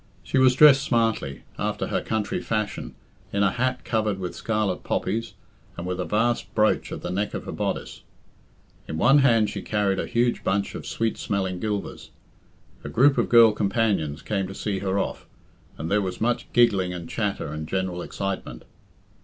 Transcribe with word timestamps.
She 0.23 0.39
was 0.39 0.55
dressed 0.55 0.81
smartly, 0.81 1.43
after 1.59 1.85
her 1.89 2.01
country 2.01 2.41
fashion, 2.41 2.95
in 3.31 3.43
a 3.43 3.51
hat 3.51 3.85
covered 3.85 4.17
with 4.17 4.33
scarlet 4.33 4.83
poppies, 4.83 5.35
and 5.77 5.85
with 5.85 5.99
a 5.99 6.05
vast 6.05 6.55
brooch 6.55 6.91
at 6.91 7.03
the 7.03 7.11
neck 7.11 7.35
of 7.35 7.45
her 7.45 7.51
bodice. 7.51 8.01
In 8.87 8.97
one 8.97 9.19
hand 9.19 9.51
she 9.51 9.61
carried 9.61 9.99
a 9.99 10.07
huge 10.07 10.43
bunch 10.43 10.73
of 10.73 10.87
sweet 10.87 11.19
smelling 11.19 11.59
gilvers. 11.59 12.09
A 12.83 12.89
group 12.89 13.19
of 13.19 13.29
girl 13.29 13.51
companions 13.51 14.23
came 14.23 14.47
to 14.47 14.55
see 14.55 14.79
her 14.79 14.97
off, 14.97 15.27
and 15.77 15.91
there 15.91 16.01
was 16.01 16.19
much 16.19 16.51
giggling 16.51 16.95
and 16.95 17.07
chatter 17.07 17.49
and 17.53 17.67
general 17.69 18.01
excitement. 18.01 18.65